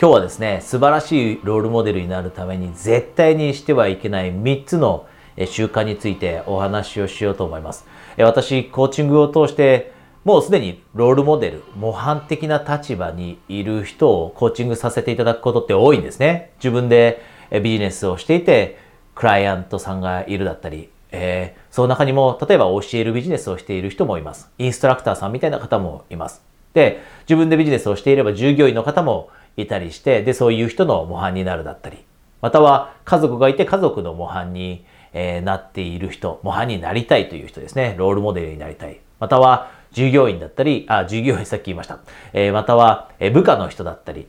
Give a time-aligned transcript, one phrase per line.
[0.00, 5.06] 今日はですね、素晴らしいロールモデルになるために絶対にしてはいけない3つの
[5.44, 7.84] 習慣についてお話をしようと思います。
[8.16, 9.92] 私、コーチングを通して
[10.24, 16.52] もうすでにロールモデル、模範的な立場にいる人をコーチングさせていただくことって多いんですね。
[16.56, 17.20] 自分で
[17.62, 18.78] ビジネスをしていて、
[19.14, 24.50] クライアントさんがいるだったり、えー、その中にも、例えば教えるビジネスをしている人もいます。
[24.56, 26.42] インストラクターさんみたいな方もいます。
[26.72, 31.98] で、自分でビジネスをしていれば従業員の方もいたりして、で、そういう人の模範になるだったり、
[32.40, 37.94] または家族がいて家族の模範に、え、なっている人、模範になりたいという人ですね。
[37.98, 39.00] ロールモデルになりたい。
[39.18, 41.98] または従業員だったり、あ、従業員さっき言いました。
[42.32, 44.28] え、または、部下の人だったり、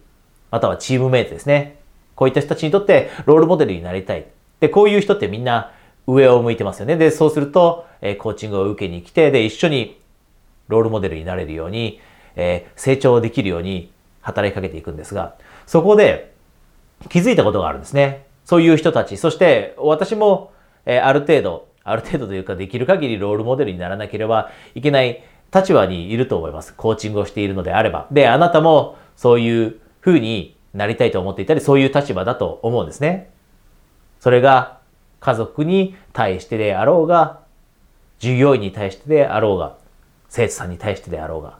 [0.49, 1.77] またはチームメイトですね。
[2.15, 4.25] こういった人たちにとってロールモデルになりたい。
[4.59, 5.71] で、こういう人ってみんな
[6.07, 6.97] 上を向いてますよね。
[6.97, 9.99] で、そうすると、え、コーチングを受けに来て、で、一緒に
[10.67, 11.99] ロールモデルになれるように、
[12.35, 13.91] え、成長できるように
[14.21, 15.35] 働きかけていくんですが、
[15.65, 16.33] そこで
[17.09, 18.25] 気づいたことがあるんですね。
[18.45, 20.51] そういう人たち、そして私も、
[20.85, 26.73] え、ある程度、ある程度というかできる限りロールモデルにならなければいけない立場にいると思います。
[26.73, 28.07] コーチングをしているのであれば。
[28.11, 33.31] で、あなたもそういう風になりたいと思っていたり、そういう立場だと思うんですね。
[34.19, 34.79] それが
[35.19, 37.41] 家族に対してであろうが、
[38.19, 39.77] 従業員に対してであろうが、
[40.29, 41.57] 生徒さんに対してであろうが、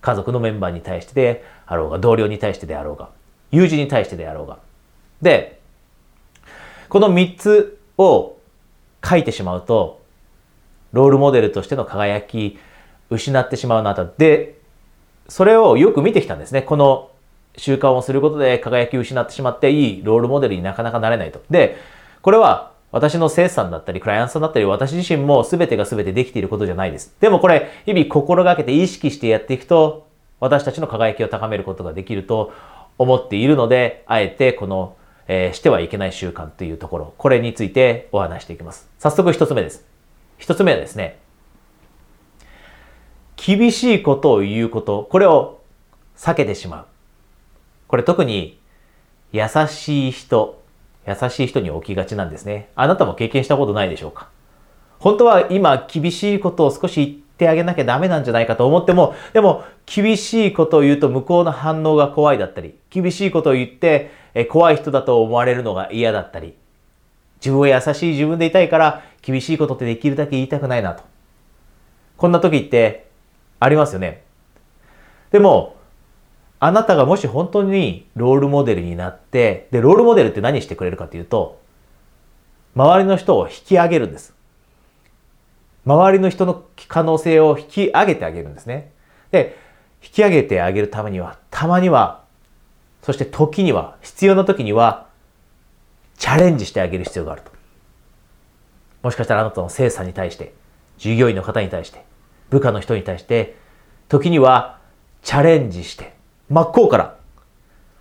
[0.00, 3.10] 家族のメンバーに対してであろうが、同僚に対してであろうが、
[3.50, 4.58] 友人に対してであろうが。
[5.22, 5.60] で、
[6.88, 8.36] この3つを
[9.04, 10.00] 書いてしまうと、
[10.92, 12.58] ロールモデルとしての輝き、
[13.10, 14.12] 失ってしまうなと。
[14.18, 14.58] で、
[15.28, 16.62] それをよく見てきたんですね。
[16.62, 17.10] この
[17.56, 21.40] 習慣をすることで輝きを失ってしまって、いいロールモデルになかなかなれないと。
[21.50, 21.76] で、
[22.22, 27.14] これは私の生産だったり、クライアントさんだったり、私自身も全てが全てできていることじゃないです。
[27.20, 30.06] でもこれ、日々心がけて意識してやっていくと、
[30.40, 32.52] 私たちの輝きを高めることができると
[32.98, 38.88] 思っているので、あえてこの、えー、してはいけない習慣というところ、これについてお話していきます。
[38.98, 39.86] 早速一つ目です。
[40.38, 41.18] 一つ目はですね、
[43.36, 45.60] 厳しいことを言うこと、これを
[46.16, 46.86] 避けてしまう。
[47.88, 48.60] これ特に
[49.32, 50.62] 優しい人、
[51.06, 52.68] 優しい人に起きがちなんですね。
[52.76, 54.28] あなたも経験したことないでしょうか？
[55.00, 66.54] 本当は今厳しいことを少しってあげなきゃダメなんじゃないかと思っても、でも厳しいことを言うと向こうの反応が怖いだったり、厳しいことを言ってえ怖い人だと思われるのが嫌だったり、
[67.36, 71.04] 自分は優しい自分でいたいから厳しいことってできるだけ言いたくないなと。
[72.16, 73.06] こんな時って
[73.60, 74.22] ありますよね。
[75.30, 75.76] でも、
[76.60, 81.60] あなたがもし本当にロールモデルになって、で、ロールモデルって何してくれるかというと、
[82.74, 84.34] 周りの人を引き上げるんです。
[85.86, 88.92] 周りの人の可能性を引き上げてあげるんですね。
[89.30, 89.56] で、
[90.02, 92.24] 引き上げてあげるためには、たまには、
[93.02, 95.08] そして時には、必要な時には、
[96.16, 97.50] チャレンジしてあげる必要があると。
[99.02, 100.54] もしかしたらあなたの生産に対して、
[100.96, 102.04] 従業員の方に対して、
[102.50, 103.56] 部下の人に対して、
[104.08, 104.78] 時には
[105.22, 106.14] チャレンジして、
[106.48, 107.16] 真っ向から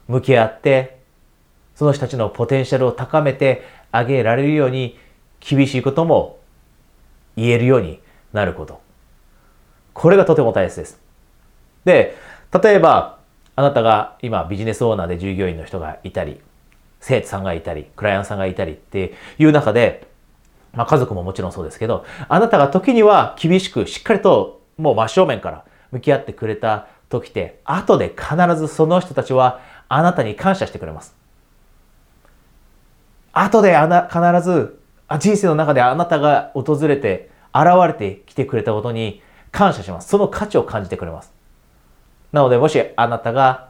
[0.07, 0.99] 向き合って、
[1.75, 4.97] その人たちのポテンシャルを高めてあげられるように、
[5.39, 6.39] 厳しいことも
[7.35, 7.99] 言えるように
[8.31, 8.81] なること。
[9.93, 10.99] これがとても大切です。
[11.85, 12.17] で、
[12.61, 13.19] 例えば、
[13.55, 16.41] あなたが今ビジネスオーナーで従業員の人がいたり、
[16.99, 20.07] 生徒さんがいたり、クライアントさんがいたりっていう中で、
[20.73, 31.15] まあ家族ももちろんそうですけど、あなたが時には厳しくしっかりともう真正面から向き合ってくれた時って、後で必ずその人たちはあなたに感謝してくれます。
[33.33, 34.79] 後であな必ず
[35.19, 40.09] 人生の中であなたが訪れて現れてきてくれたことに感謝します。
[40.09, 41.31] その価値を感じてくれます。
[42.31, 43.69] なのでもしあなたが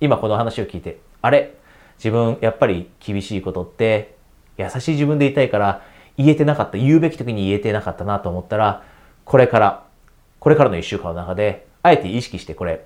[0.00, 1.54] 今この話を聞いて、あれ？
[1.98, 4.16] 自分やっぱり厳しいことって
[4.56, 5.82] 優しい自分でいたいから
[6.16, 8.82] 言えてなかった、言うべき時に言えてなかったなと思ったら、
[9.24, 9.84] これから、
[10.38, 12.84] これからの一週間の中で、あえて意識してこれ、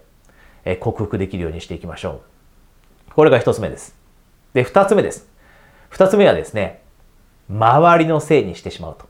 [0.64, 2.22] え克服できるようにしていきましょ
[3.10, 3.12] う。
[3.14, 3.96] これが一つ目です。
[4.52, 5.28] で、二つ目です。
[5.88, 6.82] 二つ目はですね、
[7.50, 9.06] 周りのせいにしてしまうと。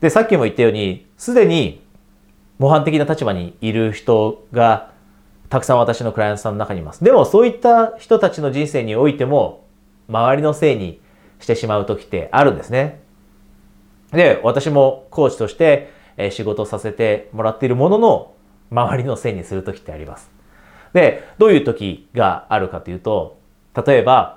[0.00, 1.84] で、さっきも言ったように、すでに
[2.58, 4.90] 模範的な立場にいる人が
[5.48, 7.04] たくさん私のクライアントさんの中にいます。
[7.04, 9.64] でもそういった人たちの人生においても、
[10.08, 11.00] 周りのせいに
[11.40, 13.00] してしまう時ってあるんですね。
[14.12, 15.90] で、私もコーチとして
[16.30, 18.32] 仕事をさせてもらっているものの、
[18.70, 20.30] 周りのせいにする時ってあります。
[20.92, 23.38] で、どういう時があるかというと、
[23.86, 24.35] 例えば、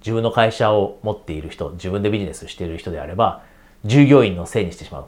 [0.00, 3.42] 自分の会社を持っている人、自分でビジネスしている人であれば、
[3.84, 5.04] 従業員のせいにしてしまう。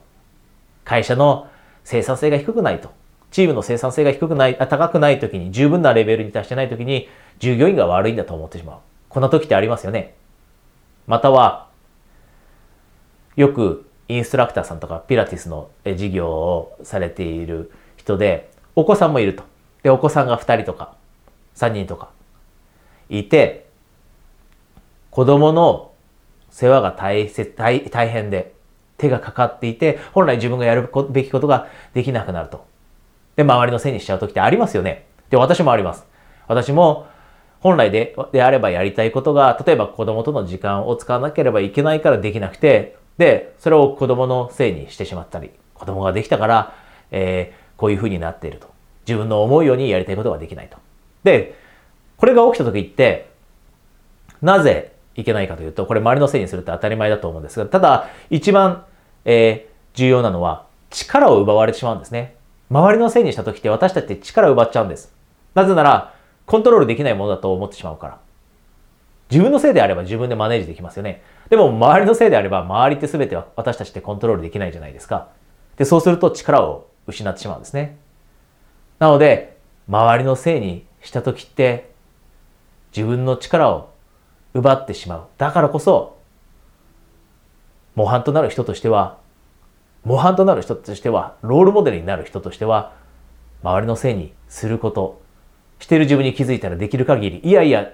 [0.84, 1.48] 会社の
[1.84, 2.90] 生産性が低くないと。
[3.30, 7.08] チームの生産性が低くない、高くない時に、十分なレベルに達してない時に、
[7.38, 8.78] 従業員が悪いんだと思ってしまう。
[9.08, 10.14] こんな時ってありますよね。
[11.06, 11.68] または、
[13.36, 19.44] よくインストラクターさんとかピラティスの授業をされている人で、お子さんもいると。
[19.82, 20.96] で、お子さんが2人とか、
[21.54, 22.10] 3人とか、
[23.08, 23.59] いて、
[25.10, 25.92] 子供の
[26.50, 28.54] 世話が大切、大大変で、
[28.96, 32.66] 手がかかっていて、本来自分がやるべきことができなくなると。
[33.36, 35.06] で、周りのせいにしちゃう時ってありますよね。
[35.30, 36.06] で、私もあります。
[36.48, 37.06] 私も、
[37.60, 46.74] 本来でであればやりたいことが、例えば子供との時間を使わなければいけないからできなくて、で、それを子供のせいにしてしまったり、子供ができたから、
[47.10, 48.68] えー、こういう風になっていると。
[49.06, 50.78] 自分の思うようにやりたいことができないと。
[51.24, 51.54] で、
[52.16, 53.30] これが起きた時って、
[54.42, 58.84] なぜいけないかというと、これ周りのせいにするって当たり前だと思うんですが、ただ、一番、
[59.24, 62.36] えー、重要なのは、力を奪われてしまうんですね。
[62.70, 65.12] 周りのせいにした時って私たちって力を奪っちゃうんです。
[65.54, 66.14] なぜなら、
[66.46, 68.18] コントロールできないものだと思ってしまうから。
[69.30, 71.22] 自分のせいであれば自分でマネージできますよね。
[71.48, 75.28] でも周りのせいであれば周りって全ては私たちってコントロールできないじゃないですか。
[75.76, 77.96] で、そうすると力を失ってしまうんですね。
[78.98, 79.56] なので、
[79.88, 81.90] 周りのせいにした時って
[82.94, 83.89] 自分の力を
[84.54, 85.26] 奪ってしまう。
[85.38, 86.18] だからこそ、
[87.94, 89.18] 模範となる人としては、
[90.04, 92.94] 模範となる人としては、ロールモデルになる人としては、
[93.62, 95.20] 周りのせいにすること、
[95.78, 97.90] してる自分に気づいたらできる限り、いやいや、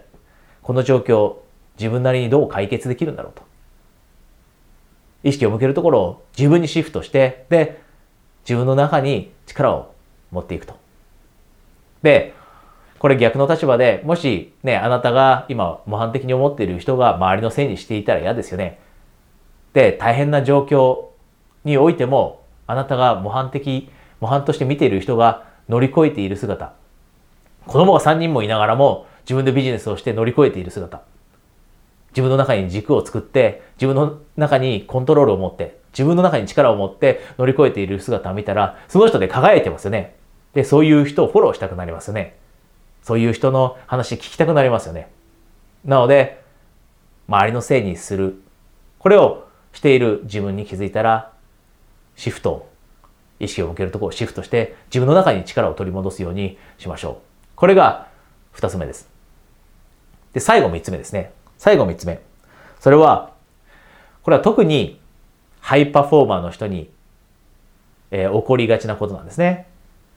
[0.62, 1.36] この状況、
[1.78, 3.42] 自分なりにどう解決できるんだろうと。
[5.24, 7.82] 意識を向けるところを自分にシフトして、で、
[8.44, 9.92] 自分の中に力を
[10.30, 10.76] 持っていくと。
[12.02, 12.35] で、
[12.98, 18.78] これ逆の立場で、もしね、あなたが今模範的に思っている人が周りのせいにしていたら嫌ですよね。
[19.72, 21.06] で、大変な状況
[21.64, 23.90] においても、あなたが模範的、
[24.20, 26.72] 模範として見ている人が乗り越えている姿、
[27.66, 31.02] 子供が3人もいながらも自分でビジネスをして乗り越えている姿。
[32.10, 40.14] 自分の中に軸を作って、自分の中にコントロールを持って、自分の中に力を持って乗り越えている姿を見たら、その人で輝いてますよね。
[40.54, 42.36] で、そういう人をフォローしたくなりますよね。
[43.06, 45.08] そういう人の話聞きたくなりますよね。
[45.84, 46.42] なので、
[47.28, 48.42] 周りのせいにする。
[48.98, 51.30] これをしている自分に気づいたら、
[52.16, 52.68] シフト
[53.38, 57.46] 意識を向けるところをシフトして、自分の中に力を取り戻すようにしましょう。
[57.54, 58.08] これが
[58.50, 59.08] 二つ目です。
[60.32, 61.30] で、最後三つ目ですね。
[61.58, 62.20] 最後三つ目。
[62.80, 63.34] それは、
[64.24, 64.98] これは特に
[65.60, 66.90] ハイパフォーマーの人に、
[68.10, 69.68] えー、起こりがちなことなんですね。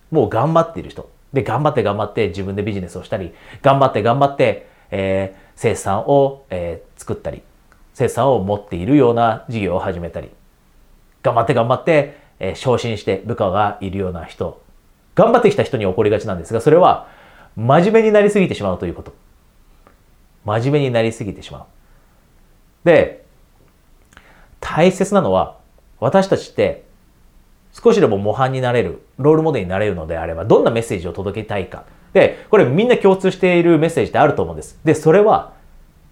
[0.10, 1.19] もう頑張っている人。
[1.34, 7.44] で、頑張って頑張って自分でビジネスをしたり、頑張って頑張って、えー、生産を、えー、作ったり、
[7.94, 10.30] 生産を持っているような事業を始めたり、
[11.22, 14.62] 頑張って頑張って、えー、昇進して部下がいるような人、
[15.16, 17.08] 頑張ってきた人に起こりがちなんですが、それは
[17.56, 19.14] 真面目になりすぎてしまうということ。
[20.46, 21.66] 真面目になりすぎてしまう。
[22.86, 23.26] で、
[24.60, 25.58] 大切なのは、
[26.00, 26.86] 私たちって
[27.72, 31.86] 少しでも模範になれる、ロールモデルになれるのであれば、どんなメッセージを届けたいか。
[32.14, 34.80] で、これみんな共通しているメッセージってあると思うんです。
[34.84, 35.54] で、それは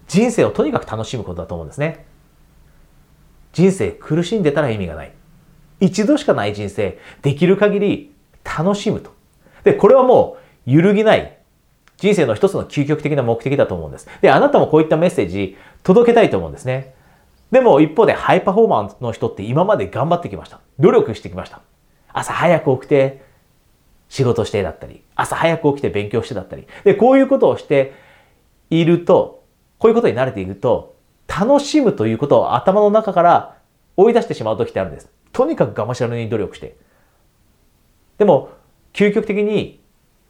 [0.06, 2.06] 人生をとにかく楽しむことだと思うんですね。
[3.52, 5.12] 人生苦しんでたら意味がない。
[5.80, 8.12] 一度しかない人生、できる限り
[8.44, 9.12] 楽しむと。
[9.64, 11.38] で、これはもう揺るぎない
[11.96, 14.08] 人生の一つの究極的な目的だと思うんです。
[14.20, 16.94] で、あなたもこういったメッセージ届けたいと思うんですね。
[17.50, 20.60] でも一方でハイパフォーマンスの人って今まで頑張ってきました。
[20.78, 21.60] 努力してきました。
[22.12, 23.22] 朝早く起きて
[24.08, 26.66] 仕事してだったり、朝早く起きて勉強してだったり。
[26.84, 27.92] で、こういうことをして
[28.70, 29.44] いると、
[29.78, 33.56] こういうことに慣れていると、楽しむということを頭の中から
[33.96, 35.10] 追い出してしまう時ってあるんです。
[35.32, 36.76] とにかくがむしゃらに努力して。
[38.16, 38.50] でも、
[38.92, 39.80] 究極的に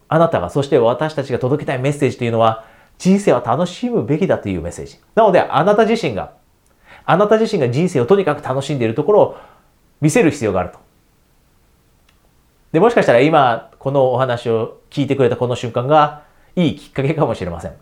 [0.07, 2.65] あなたが、そして私たちが届けたいメッセージというのは、
[2.97, 4.99] 人生は楽しむべきだというメッセージ。
[5.15, 6.33] なので、あなた自身が、
[7.09, 9.37] あなた自身が人生をとにかく楽しんでいるところを
[9.99, 10.77] 見せる必要があると。
[12.71, 16.21] で、もしかしたら今、このお話を聞いてくれたこの瞬間が、
[16.55, 17.73] いいきっかけかもしれません。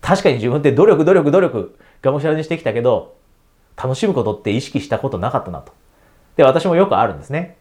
[0.00, 3.14] 確かに自分って努力、努力、努力、がむしゃらにしてきたけど、
[3.80, 5.72] 楽しむことって意識したことなかったなと。
[6.34, 7.58] で、私もよくあるんですね。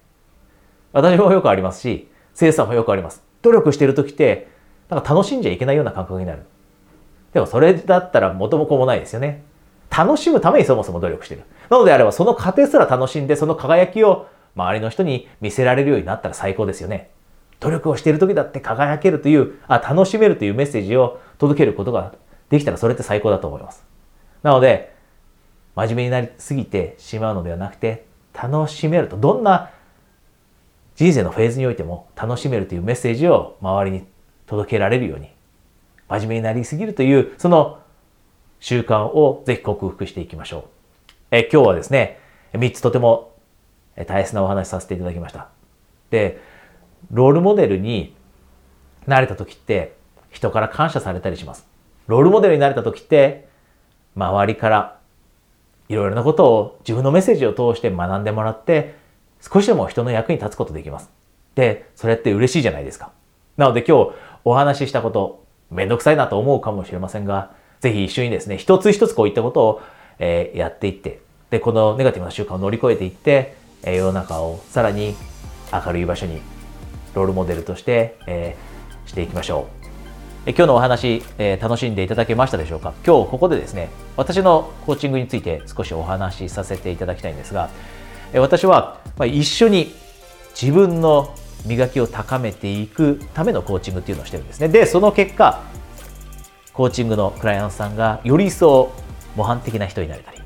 [0.93, 3.21] 私もよくありますし、生産もよくあります。
[3.43, 4.47] 努力してる時って、
[4.89, 6.41] なんか楽しんじゃいけないような感覚になる。
[7.33, 9.43] でもそれだったら元も子もないですよね。
[9.97, 11.41] 楽しむためにそもそも努力してる。
[11.69, 17.09] なのであればその過程すら楽しんでその輝きを周りの人に見せられるようになったら最高ですよね。
[17.59, 22.13] 努力をしている時だって輝けるという、あ、楽しめるというメッセージを届けることが
[22.49, 23.83] できたらそれって最高だと思います。
[24.43, 24.93] なので、
[25.75, 29.71] 真面目になりすぎてしまうのではなくて、楽しめると、どんな
[30.95, 34.05] 人生のフェーズにおいても楽しめるというメッセージを周りに
[34.45, 35.29] 届けられるように
[36.09, 37.79] 真面目になりすぎるというその
[38.59, 40.63] 習慣をぜひ克服していきましょう。
[41.31, 42.19] え今日はですね、
[42.53, 43.33] 3つとても
[44.07, 45.49] 大切なお話させていただきました。
[46.09, 46.39] で、
[47.11, 48.15] ロールモデルに
[49.05, 49.95] なれた時って
[50.29, 51.67] 人から感謝されたりします。
[52.07, 53.47] ロールモデルになれた時って
[54.15, 54.99] 周りから
[55.89, 58.95] いろいろなことを自分のメッセージを通して学んでもらって
[59.41, 61.09] 少しでも人の役に立つことできます。
[61.55, 63.11] で、それって嬉しいじゃないですか。
[63.55, 64.11] なので今日
[64.45, 69.81] お話ししたこと、めんどくさいなと思うかもしれませんが、ぜひ一緒にですね、一つ一つこういったことを、
[70.19, 71.19] えー、やっていって、
[71.49, 75.15] で、このネガティブな習慣を乗り越えていって、え、世の中をさらに
[75.71, 76.41] 明るい場所に
[77.13, 79.87] ロールモデルとして、えー、していきましょう。
[80.47, 82.93] え今日のお話、えー、楽しんでいただけましたでしょうか？
[83.05, 87.69] 今日ここでですね、私のコーチングについて少しお話しさせていただきたいんですが、
[88.33, 89.93] え私は、ま、一緒に
[90.59, 94.69] 自分の磨きを高めていくためのコーチングっていうのをしてるんですね。
[94.69, 95.61] で、その結果、
[96.77, 98.91] コーチングのクライアントさんがより一層
[99.35, 100.37] 模範的な人になれたり、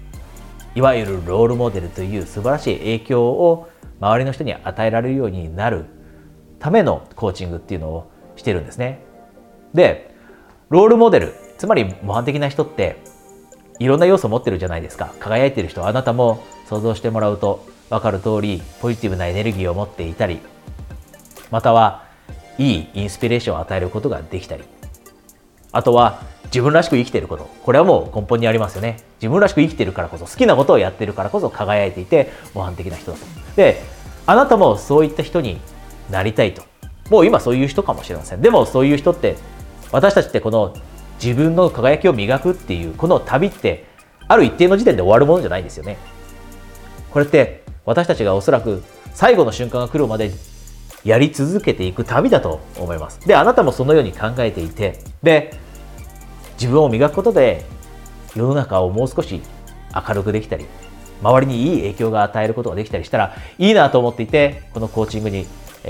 [0.75, 3.69] いわゆるロールモデルという素晴らしい影響を
[3.99, 5.87] 周りの人に与えられるようになる
[6.57, 9.01] ためのコーチングっていうのをしてるんですね。
[9.73, 10.15] で、
[10.69, 12.95] ロールモデル、つまり模範的な人って
[13.79, 15.13] いろんな要素を持ってるじゃないですか。
[15.19, 20.39] 輝いてる人、あなたも想像してもらうと分かる通り、ポジティブなエネルギーを持っていたり、
[21.51, 22.05] または
[22.57, 24.63] いいインスピレーションを与えることができたり、
[25.71, 27.49] あとは自分らしく生きてること。
[27.63, 28.97] これはもう根本にありますよね。
[29.21, 33.25] 自分らしく生きてるからこそ、好きなことをやってるからこそ輝いていて模範的な人だと。
[33.55, 33.81] で、
[34.25, 35.59] あなたもそういった人に
[36.09, 36.63] なりたいと。
[37.09, 38.41] もう今そういう人かもしれません。
[38.41, 39.35] でもそういう人って
[39.91, 40.73] 私たちってこの
[41.21, 43.85] 自分の輝きを磨くっていうこの旅って
[44.27, 45.97] ある一定の時点で終わるものじゃないんですよね。
[47.11, 50.31] これって私たちがおそらく最後の瞬間が来るまで
[51.03, 53.19] やり続けていく旅だと思います。
[53.27, 55.53] で、あなたもそのように考えていて、で、
[56.53, 57.65] 自分を磨くことで
[58.35, 59.41] 世の中をもう少し
[60.07, 60.65] 明るくできたり、
[61.21, 65.45] 周りにいい影響が与えることができたりしたらいいなと思っていて、このコーチングに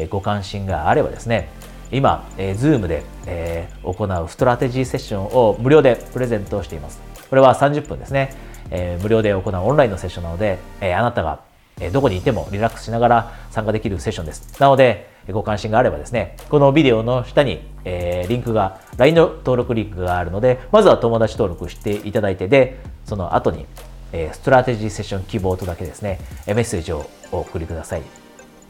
[0.10, 1.50] ご関心があればですね、
[1.92, 7.02] 今、えー、Zoom で、えー、行うストラテジーセッションを無料でプレゼントしています。
[7.30, 8.34] これは30分ですね。
[8.70, 11.42] えー、無料で行うオンラインのセッションなので、えー、あなたが、
[11.90, 14.60] どこにいてもリラックスしながら参加できるセッションです。
[14.60, 23.66] なので、ご関心があればですね、このビデオの下に、えー、リンクが、LINE の登録リンクがあるので、まずは友達登録していただいて、で、その後に、
[24.14, 28.02] えー、ストラテジーセッション希望とだけですね、メッセージをお送りください。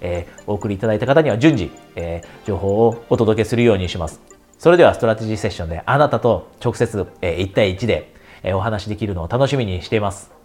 [0.02, 4.20] えー、お送りいただいた方には順次、え、情報をお届けするようにします。
[4.58, 8.14] それではストラテジーセッションであなたと直接、えー、1対1で、
[8.44, 10.41] え、お話しできるのを楽しみにしています。